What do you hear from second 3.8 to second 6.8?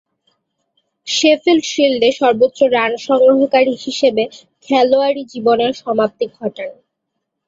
হিসেবে খেলোয়াড়ী জীবনের সমাপ্তি ঘটান।